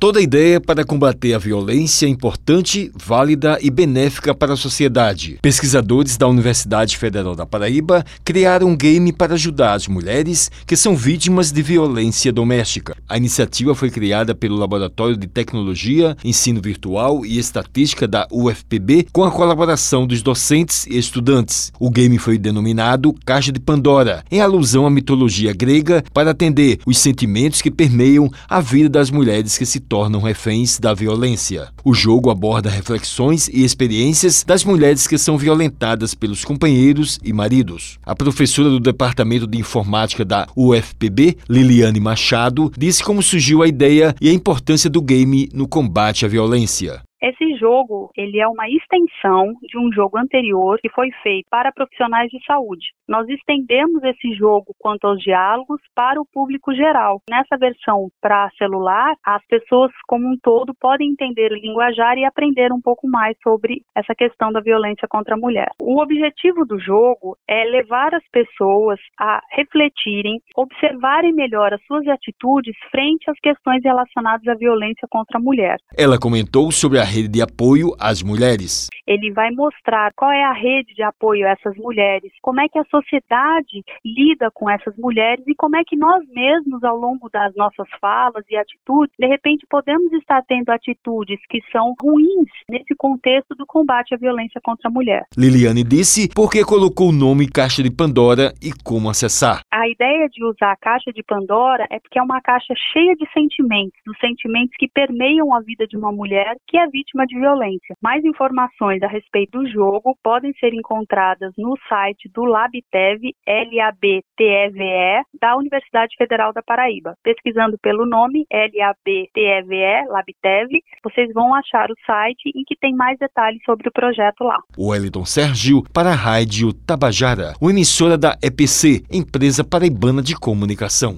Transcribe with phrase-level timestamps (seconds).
[0.00, 5.38] Toda ideia para combater a violência é importante, válida e benéfica para a sociedade.
[5.42, 10.96] Pesquisadores da Universidade Federal da Paraíba criaram um game para ajudar as mulheres que são
[10.96, 12.96] vítimas de violência doméstica.
[13.06, 19.22] A iniciativa foi criada pelo Laboratório de Tecnologia, Ensino Virtual e Estatística da UFPB com
[19.22, 21.74] a colaboração dos docentes e estudantes.
[21.78, 26.96] O game foi denominado Caixa de Pandora, em alusão à mitologia grega para atender os
[26.96, 31.68] sentimentos que permeiam a vida das mulheres que se tornam reféns da violência.
[31.84, 37.98] O jogo aborda reflexões e experiências das mulheres que são violentadas pelos companheiros e maridos.
[38.06, 44.14] A professora do Departamento de Informática da UFPB, Liliane Machado, disse como surgiu a ideia
[44.20, 47.02] e a importância do game no combate à violência.
[47.22, 52.30] Esse jogo, ele é uma extensão de um jogo anterior que foi feito para profissionais
[52.30, 52.86] de saúde.
[53.06, 57.20] Nós estendemos esse jogo quanto aos diálogos para o público geral.
[57.28, 62.72] Nessa versão para celular, as pessoas como um todo podem entender o linguajar e aprender
[62.72, 65.68] um pouco mais sobre essa questão da violência contra a mulher.
[65.82, 72.74] O objetivo do jogo é levar as pessoas a refletirem, observarem melhor as suas atitudes
[72.90, 75.76] frente às questões relacionadas à violência contra a mulher.
[75.98, 78.88] Ela comentou sobre a rede de apoio às mulheres.
[79.06, 82.78] Ele vai mostrar qual é a rede de apoio a essas mulheres, como é que
[82.78, 87.54] a sociedade lida com essas mulheres e como é que nós mesmos, ao longo das
[87.56, 93.54] nossas falas e atitudes, de repente podemos estar tendo atitudes que são ruins nesse contexto
[93.56, 95.24] do combate à violência contra a mulher.
[95.36, 99.62] Liliane disse por que colocou o nome Caixa de Pandora e como acessar.
[99.80, 103.26] A ideia de usar a Caixa de Pandora é porque é uma caixa cheia de
[103.32, 107.96] sentimentos, dos sentimentos que permeiam a vida de uma mulher que é vítima de violência.
[108.02, 115.56] Mais informações a respeito do jogo podem ser encontradas no site do LabTEV, L-A-B-T-E-V-E, da
[115.56, 117.14] Universidade Federal da Paraíba.
[117.22, 123.62] Pesquisando pelo nome L-A-B-T-E-V-E, LabTEV, vocês vão achar o site em que tem mais detalhes
[123.64, 124.58] sobre o projeto lá.
[124.78, 131.16] Wellington Sérgio para a Rádio Tabajara, uma emissora da EPC, Empresa Paraibana de Comunicação.